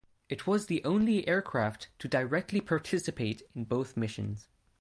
[0.29, 4.47] It was the only aircraft to directly participate in both missions.